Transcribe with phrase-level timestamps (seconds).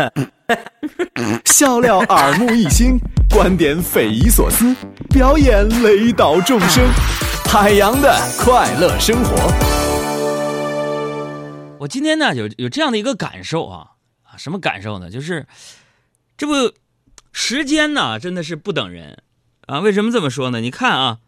[1.44, 2.98] 笑料耳目一新，
[3.30, 4.74] 观点匪夷所思，
[5.10, 6.84] 表演雷倒众生，
[7.46, 9.36] 海洋的快乐生活。
[11.78, 13.92] 我今天呢有有这样的一个感受啊
[14.22, 15.10] 啊，什么感受呢？
[15.10, 15.46] 就是
[16.36, 16.74] 这不
[17.32, 19.22] 时间呢真的是不等人
[19.66, 19.80] 啊。
[19.80, 20.60] 为什么这么说呢？
[20.60, 21.18] 你看啊，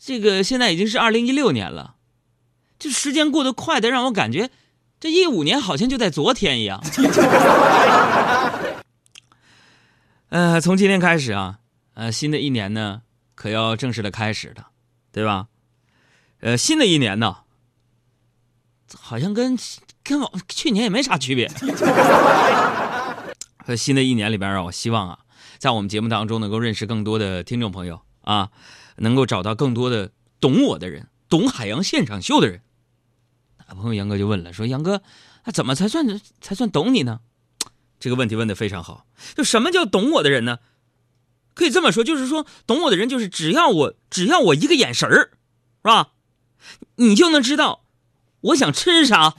[0.00, 1.96] 这个现在已经是二零一六年了，
[2.78, 4.50] 这时间过得快的让我感觉
[5.00, 6.84] 这一五年好像就在昨天一样。
[10.28, 11.60] 呃，从今天开始啊，
[11.94, 13.00] 呃，新的一年呢，
[13.34, 14.68] 可要正式的开始了，
[15.10, 15.46] 对吧？
[16.40, 17.38] 呃，新的一年呢，
[18.94, 19.56] 好像跟
[20.04, 21.50] 跟往去年也没啥区别。
[23.66, 25.20] 在新的一年里边啊，我希望啊，
[25.58, 28.50] 在我们节目当中能够认识更多的听众朋友啊，
[28.96, 32.60] 能够找到更多的懂我的人，懂海洋现场秀的人。
[33.74, 35.02] 朋友杨哥就问了，说杨哥，
[35.44, 37.20] 那怎么才算才算懂你呢？
[37.98, 39.06] 这个问题问的非常好。
[39.34, 40.58] 就什么叫懂我的人呢？
[41.54, 45.30] 可以这么说，就是说懂我的人，就是只要我只要我一个眼神儿，
[45.82, 46.10] 是吧？
[46.96, 47.82] 你就能知道
[48.40, 49.34] 我想吃啥。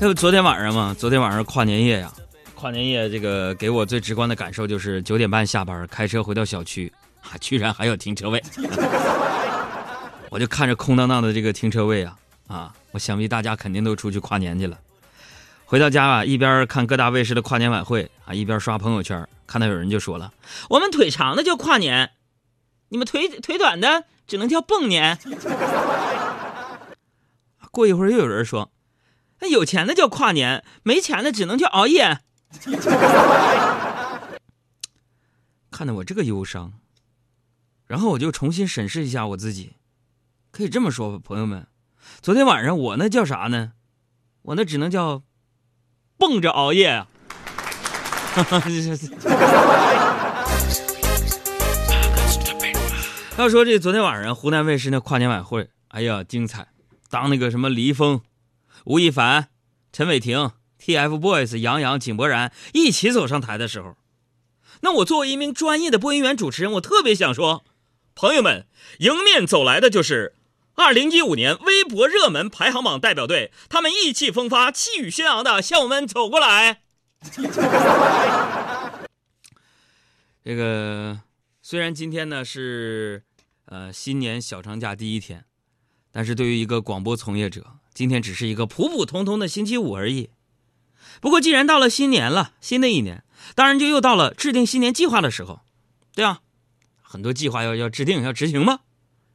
[0.00, 0.94] 那不昨天晚上嘛？
[0.98, 2.12] 昨天晚上跨年夜呀，
[2.54, 6.92] 跨年夜这个给我最直观的感受就是九点半下班，开车回到小区，
[7.24, 8.40] 啊，居然还有停车位。
[10.30, 12.74] 我就看着空荡荡的这个停车位啊啊！
[12.90, 14.78] 我想必大家肯定都出去跨年去了。
[15.64, 20.32] 回到家啊，一边看各大卫视的跨年晚会啊，一边刷朋友圈，看到有人就说了
[20.70, 22.10] ：“我们腿长的叫跨年，
[22.88, 25.18] 你们腿腿短的只能叫蹦年。”
[27.70, 28.70] 过一会儿又有人说
[29.40, 32.18] ：“那有钱的叫跨年，没钱的只能叫熬夜。
[35.70, 36.72] ”看得我这个忧伤，
[37.94, 39.74] 然后我就重新审视一下我自己。
[40.50, 41.68] 可以这么说吧，朋友们，
[42.20, 43.74] 昨天晚上我那叫啥呢？
[44.42, 45.22] 我那只能叫
[46.18, 47.06] 蹦着熬夜啊！
[53.38, 56.66] 要说这昨天晚上湖南卫视那跨年晚会，哎呀，精彩！
[57.08, 58.22] 当那个什么李易峰、
[58.86, 59.50] 吴亦凡、
[59.92, 60.50] 陈伟霆、
[60.80, 63.96] TFBOYS、杨洋、井柏然一起走上台的时候，
[64.80, 67.64] 那我作为一名专业的播音员主持人，我特别想说，
[68.14, 68.66] 朋友们，
[68.98, 70.34] 迎面走来的就是。
[70.76, 76.80] 二零一五年微博热门排行榜代表队，他们意气风发、气宇轩昂的向我们走过来。
[80.44, 81.20] 这个
[81.62, 83.22] 虽然今天呢是
[83.66, 85.44] 呃新年小长假第一天，
[86.10, 87.64] 但是对于一个广播从业者，
[87.94, 90.30] 今天只是一个普普通通的星期五而已。
[91.20, 93.22] 不过既然到了新年了，新的一年，
[93.54, 95.60] 当然就又到了制定新年计划的时候，
[96.16, 96.40] 对啊，
[97.14, 98.80] 很多计划要要制定要执行吗？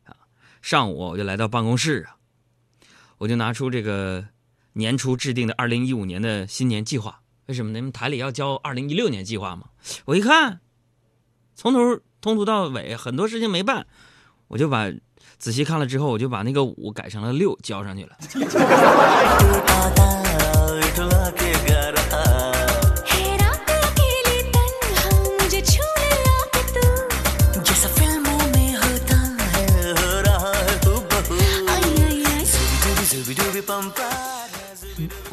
[0.04, 0.12] 啊
[0.62, 2.18] 上午我就来到办公室啊，
[3.18, 4.26] 我就拿出这个
[4.74, 7.22] 年初制定的二零一五年的新年计划。
[7.46, 7.72] 为什么？
[7.72, 9.70] 你们台里要交二零一六年计划吗？
[10.04, 10.60] 我一看，
[11.56, 11.80] 从头
[12.20, 13.88] 通途到尾很多事情没办，
[14.50, 14.92] 我就把
[15.38, 18.18] 仔细看了之后，我就把那个五改成了六交上去了。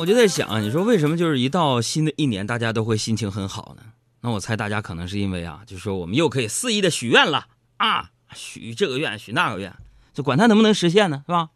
[0.06, 3.82] 我就在想，你说为什么就是一到新的一年，大家都会心情很好呢？
[4.20, 9.74] 那我猜大家可能是因为啊，就是说我们又可以肆意的许愿了啊，许这个愿，许那个愿，
[10.14, 11.50] 就管它能不能实现呢，是吧？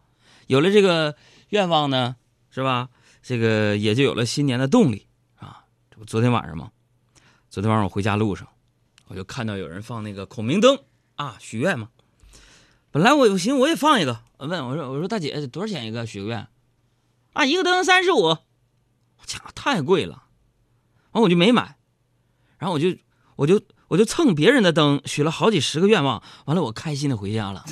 [0.49, 1.15] 有了这个
[1.50, 2.16] 愿望呢，
[2.50, 2.88] 是吧？
[3.22, 5.06] 这个也就有了新年的动力
[5.38, 5.62] 啊。
[5.88, 6.72] 这不昨天晚上吗？
[7.50, 8.49] 昨天晚上我回家路上，
[9.06, 10.77] 我就看到有人放那个孔明灯
[11.15, 11.91] 啊，许愿嘛。
[12.91, 16.49] 本来我我寻思我也放一个，问我说我说大姐多少钱一个许个愿？
[17.32, 18.38] 啊，一个灯三十五，我
[19.24, 20.24] 家太贵了，
[21.12, 21.76] 完我就没买，
[22.58, 22.88] 然后我就
[23.36, 27.64] 我就我就蹭别人的灯许了好几十个愿望，完了我开心的回家了。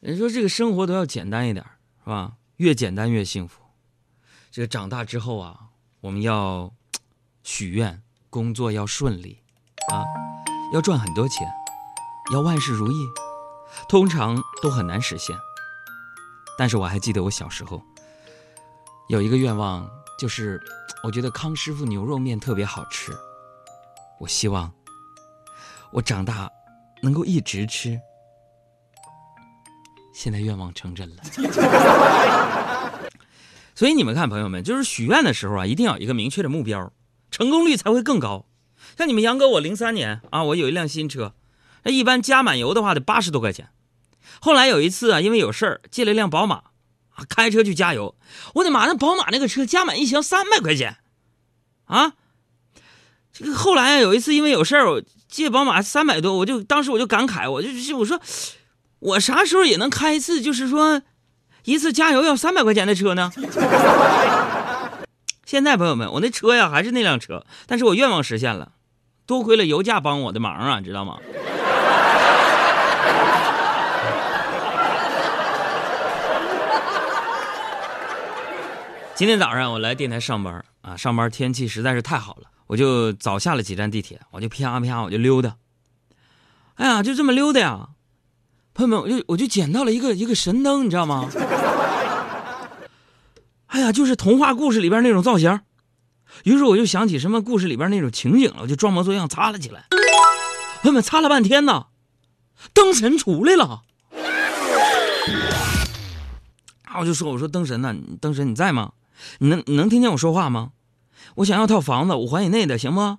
[0.00, 1.64] 人说这个生活都要简单一点，
[2.04, 2.32] 是吧？
[2.56, 3.60] 越简单越幸福。
[4.50, 5.58] 这个长大之后啊，
[6.00, 6.72] 我们要
[7.42, 9.42] 许愿，工作要顺利
[9.92, 10.04] 啊，
[10.72, 11.46] 要赚很多钱，
[12.32, 13.06] 要万事如意，
[13.88, 15.36] 通常都很难实现。
[16.60, 17.82] 但是我还记得我小时候
[19.08, 20.60] 有一个愿望，就是
[21.02, 23.10] 我觉得康师傅牛肉面特别好吃。
[24.18, 24.70] 我希望
[25.90, 26.50] 我长大
[27.02, 27.98] 能够一直吃。
[30.12, 31.22] 现在愿望成真了。
[33.74, 36.92] 所以你们看，朋友们，就是许愿的时候啊，一定要有一个明确的目标，
[37.30, 38.44] 成功率才会更高。
[38.98, 41.32] 像你们杨哥，我零三年啊，我有一辆新车，
[41.84, 43.70] 那一般加满油的话得八十多块钱
[44.40, 46.62] 后来有一次啊，因为有事儿借了一辆宝马，
[47.28, 48.16] 开车去加油。
[48.54, 50.96] 我的妈，那宝马那个车加满一箱三百块钱，
[51.84, 52.14] 啊！
[53.32, 58.20] 这个后来啊，有一次因为有事儿，我借宝马三百多，我就当时我就感慨，我就我说，
[58.98, 61.02] 我啥时候也能开一次，就是说
[61.64, 63.30] 一次加油要三百块钱的车呢？
[65.44, 68.72] 现在朋友们，我那车呀还是那辆车，但是我愿望实现了，
[69.26, 71.18] 多亏了油价帮我的忙啊，知道吗？
[79.20, 85.56] 今天早上我来电台上班啊，上班天气实在是太好了，我就早下了几站地铁，我就啪啪我就溜达。
[86.76, 87.88] 哎呀，就这么溜达呀，
[88.72, 91.28] 朋友们，我就我就捡到了一个一个神灯，你知道吗？
[93.66, 95.60] 哎呀，就是童话故事里边那种造型。
[96.44, 99.84] 于是我就想起什么故事里边那种情景了，我就装模作样擦了起来。
[100.80, 101.88] 朋友们，擦了半天呢，
[102.72, 103.82] 灯神出来了。
[106.84, 108.92] 啊，我就说我说灯神呢，灯神你在吗？
[109.38, 110.72] 你能你能听见我说话吗？
[111.36, 113.18] 我想要套房子，五环以内的，行不？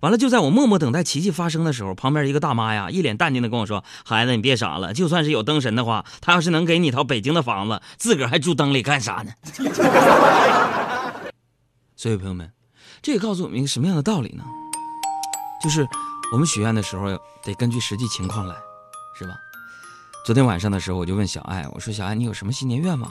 [0.00, 9.32] 完了，就在我默默等待奇迹发生的时候，旁边一个大妈呀，一脸淡定的跟我说：“孩子，你别傻了，就算是有灯神的话，他要是能给你套北京的房子，自个儿还住灯里干啥呢？”
[11.96, 12.52] 所以，朋友们，
[13.00, 14.44] 这也告诉我们一个什么样的道理呢？
[15.62, 15.88] 就是
[16.32, 17.06] 我们许愿的时候
[17.42, 18.54] 得根据实际情况来，
[19.18, 19.30] 是吧？
[20.26, 23.10] 昨天晚上的时候，我就问小爱，我说：“小爱，你有什么新年愿望？”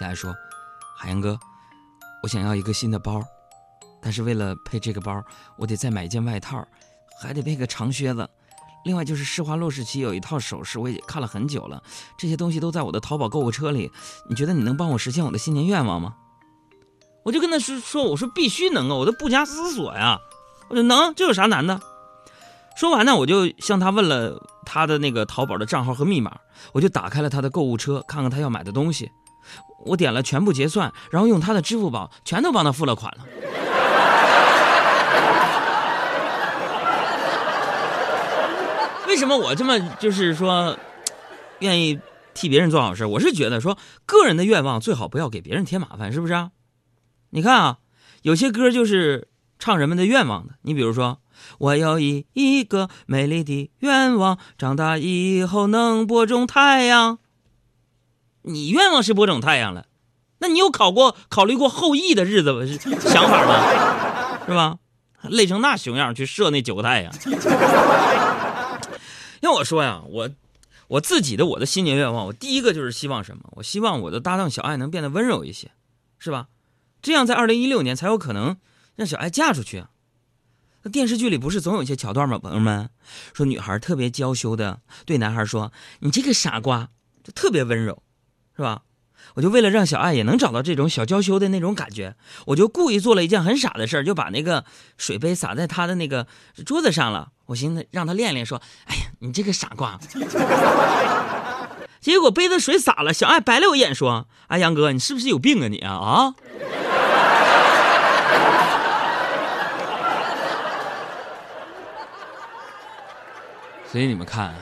[0.00, 0.34] 小爱说。
[0.98, 1.38] 海洋哥，
[2.22, 3.22] 我想要一个新的包，
[4.00, 5.22] 但是为了配这个包，
[5.58, 6.66] 我得再买一件外套，
[7.20, 8.26] 还得配个长靴子。
[8.84, 11.82] 另外就是施华洛世奇有一套首饰，我也看了很久了，
[12.16, 13.92] 这些东西都在我的淘宝购物车里。
[14.28, 16.14] 你觉得你能帮我实现我的新年愿望吗？
[17.24, 20.18] 我就跟他说说，我说必须能啊，我都不加思索呀，
[20.68, 21.78] 我说能，这有啥难的？
[22.76, 26.38] 说完呢，我就向他问了他的那个淘宝的账号和密码，
[26.72, 29.10] 我就打开了他的购物车，看看他要买的东西。
[29.84, 33.24] 我点了全部结算，然后用他的支付宝全都帮他付了款了。
[39.06, 40.76] 为什么我这么就是说，
[41.60, 41.98] 愿意
[42.34, 43.06] 替别人做好事？
[43.06, 46.50] 我是觉得说，个人的愿望最好不要给别人添麻烦，是不是啊？
[47.30, 47.78] 你看啊，
[48.22, 49.28] 有些歌就是
[49.58, 50.54] 唱人们的愿望的。
[50.62, 51.20] 你比如说，
[51.58, 57.18] 我有一一个美丽的愿望，长大以后能播种太阳。
[58.48, 59.86] 你愿望是播种太阳了，
[60.38, 64.46] 那你有考过考虑过后羿的日子想法吗？
[64.46, 64.78] 是吧？
[65.22, 67.12] 累成那熊样去射那九个太阳。
[69.40, 70.30] 要我说呀，我
[70.86, 73.42] 我自己的我的新年愿望，我第一个就是希望什么？
[73.56, 75.72] 我希望我的搭档小爱能变得温柔一些，
[76.20, 76.46] 是吧？
[77.02, 78.56] 这样在二零一六年才有可能
[78.94, 79.90] 让小爱嫁出去啊。
[80.82, 82.38] 那电视剧里不是总有一些桥段吗？
[82.38, 82.90] 朋友们
[83.34, 86.90] 说，女孩特别娇羞的对男孩说：“你这个傻瓜，
[87.24, 88.00] 就特别温柔。”
[88.56, 88.82] 是吧？
[89.34, 92.14] 我就为了让小爱也能找到这种小娇羞的那种感觉，
[92.46, 94.64] 我就故意做了一件很傻的事儿，就把那个
[94.96, 96.26] 水杯洒在他的那个
[96.64, 97.32] 桌子上了。
[97.46, 99.98] 我寻思让他练练，说：“哎呀，你这个傻瓜！”
[102.00, 106.34] 结果杯子水洒了，小爱白了我一眼，说：“哎，杨哥，你是不是有病啊你啊啊！”
[113.90, 114.54] 所以你们看。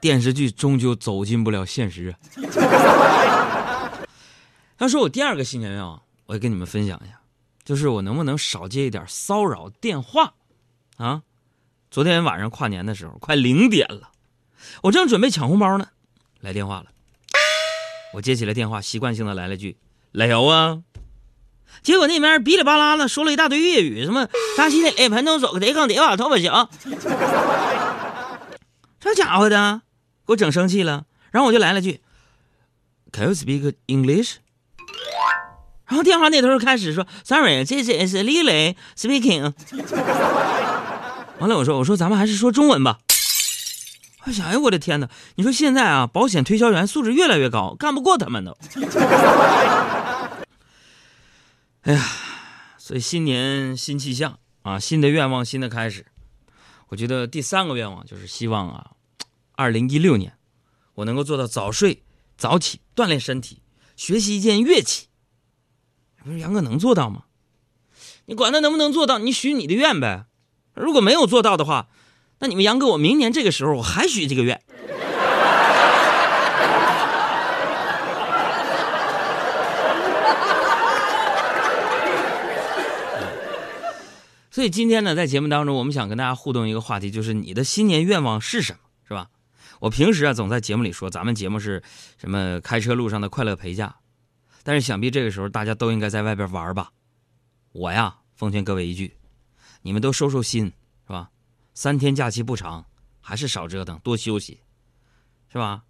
[0.00, 2.14] 电视剧终究走进不了现实。
[4.78, 7.20] 要说我第二个新年愿望，我也跟你们分享一下，
[7.64, 10.32] 就是我能不能少接一点骚扰电话
[10.96, 11.22] 啊？
[11.90, 14.10] 昨天晚上跨年的时候，快零点了，
[14.84, 15.88] 我正准备抢红包呢，
[16.40, 16.86] 来电话了。
[18.14, 19.76] 我接起了电话，习惯性的来了句
[20.12, 20.82] “来油啊”，
[21.82, 26.68] 结果那边哔哩吧啦的说了一大堆粤语，什么“扎西的盆头手个得坑得瓦头发行”，
[28.98, 29.82] 这家伙的。
[30.30, 32.00] 我整生气了，然后我就来了句
[33.12, 34.36] ，Can you speak English？
[35.86, 39.52] 然后电话那头开始说，Sorry，这是是 Lily speaking。
[41.40, 42.98] 完了，我说我说咱们还是说中文吧。
[44.24, 45.08] 我想，哎我的天哪！
[45.36, 48.56] 你说现在啊，保险推销员素质越来越高，干不过他们都。
[51.82, 52.04] 哎呀，
[52.78, 56.06] 所以新年新气象啊，新的愿望，新的开始。
[56.88, 58.92] 我觉得第三个愿望就是希望啊。
[59.60, 60.32] 二零一六年，
[60.94, 62.02] 我能够做到早睡
[62.38, 63.60] 早起，锻炼身体，
[63.94, 65.08] 学习一件乐器。
[66.24, 67.24] 不是杨哥能做到吗？
[68.24, 70.24] 你管他能不能做到，你许你的愿呗。
[70.72, 71.88] 如果没有做到的话，
[72.38, 74.62] 那你们杨哥，我明年这个时候我还许这个愿。
[84.50, 88.78] 所以今天呢，在节目当中，我们想跟大家互动一个话题，就是你的新年愿望是什么，
[89.80, 91.82] 我平时啊总在节目里说，咱们节目是
[92.18, 93.96] 什么开车路上的快乐陪驾，
[94.62, 96.90] 但是想必这个时候大家都应该在外边玩吧。
[97.72, 99.16] 我呀，奉劝各位一句，
[99.82, 100.72] 你们都收收心，
[101.06, 101.30] 是吧？
[101.72, 102.84] 三天假期不长，
[103.20, 104.60] 还是少折腾，多休息，
[105.50, 105.82] 是吧？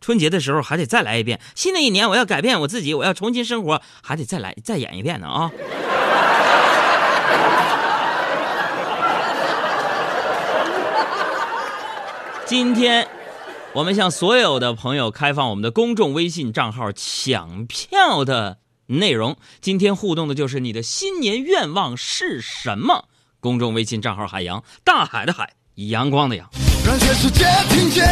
[0.00, 1.38] 春节的时候还得再来一遍。
[1.54, 5.50] 新的一年我要改变我自己，我要重新生活，还得再来再演一遍呢啊！
[12.46, 13.06] 今天，
[13.74, 19.36] 我们向所有的朋友开放我们的公众微信账号抢票的内容。
[19.60, 23.04] 今天互动的就是你的新年愿望是什么？
[23.40, 26.48] 公众微信账号海洋，大海的海，阳光的阳。
[26.84, 28.06] 让全世界听见，